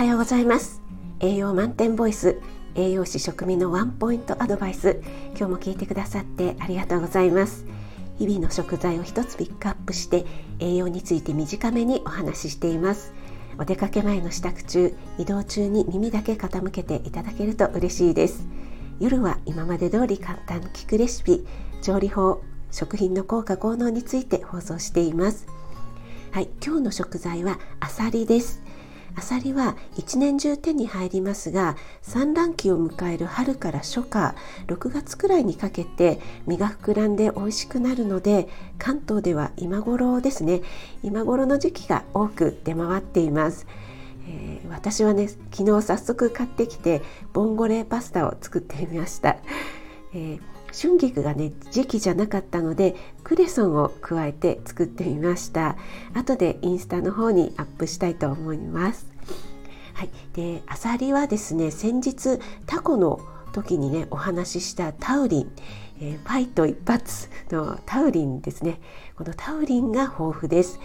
[0.00, 0.80] はようございます。
[1.20, 2.40] 栄養満点ボイス
[2.74, 5.02] 栄養士食味のワンポイントアドバイス
[5.36, 7.66] 今日も聞いてくださってありがとうございます。
[8.18, 10.24] 日々の食材を一つピックアップして
[10.58, 13.12] 栄養について短めにお話ししています。
[13.58, 18.46] お出かけ前の支度中移動中に耳だけ傾けていただけると嬉しいです。
[19.00, 21.46] 夜は今まで通り簡単聞くレシピ
[21.82, 22.40] 調理法
[22.70, 25.46] 食品の効果効能について放送しています。
[26.30, 28.62] はい、今日の食材はアサリです。
[29.16, 34.34] アサリは一年中手に入りますが産卵期を迎える春から初夏
[34.66, 40.62] 6月くらいにかけて身が膨らんで美味しくなるので関東では今頃ですね
[41.02, 43.66] 今頃の時期が多く出回っています。
[44.28, 49.38] えー、私はね昨日早速買ってきてボンゴレパスタを作ってみました。
[50.14, 55.76] えー春菊がね時期じゃなかったのでクレソンを加えて作ってみました。
[56.14, 59.06] 後でインスタの方にアップしたいと思います。
[59.94, 63.20] はい、でアサリはですね先日タコの
[63.52, 65.52] 時にねお話ししたタウリン、
[66.00, 68.80] えー、ファイト一発のタウリンですね。
[69.16, 70.80] このタウリンが豊富です。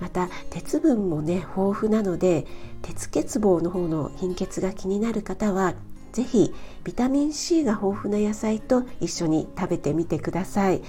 [0.00, 2.46] また鉄分もね豊富なので
[2.82, 5.74] 鉄欠乏の方の貧血が気になる方は
[6.12, 6.52] ぜひ
[6.84, 10.82] ビタミン C が豊富な野菜と一緒に食べてみてください。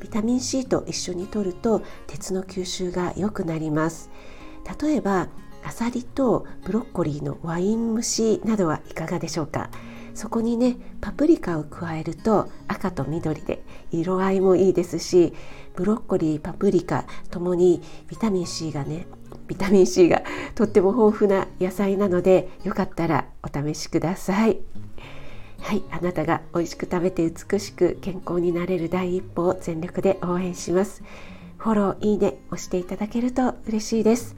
[0.00, 4.10] ビタミン C と一緒に摂ると鉄の吸収が良くなります。
[4.80, 5.28] 例えば
[5.64, 9.70] アサリとブロッコリーのワイン蒸しなどはいかがでしょうか？
[10.16, 15.34] そこにねパプリカを加えると赤と緑で色合いもいいですし
[15.74, 19.06] ブロッコリーパプリカともにビタミン C がね
[19.46, 20.22] ビタミン C が
[20.56, 24.58] とっても豊富な野菜なのでよかったらお試しください。
[25.58, 31.02] はいあなたが美味しく食べて美しく健康になれる第一歩を全力で応援します。
[31.58, 34.34] フォローいいね押していただけると嬉しいです。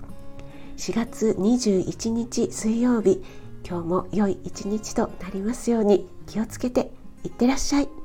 [0.77, 3.23] 4月21日水曜日
[3.69, 6.90] 今日も良い一日となりますように気をつけて
[7.23, 7.98] いってらっしゃい。